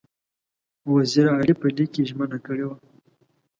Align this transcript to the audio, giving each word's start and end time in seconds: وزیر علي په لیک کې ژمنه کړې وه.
وزیر 0.93 1.25
علي 1.35 1.53
په 1.61 1.67
لیک 1.75 1.89
کې 1.93 2.03
ژمنه 2.09 2.37
کړې 2.45 2.65
وه. 2.67 2.77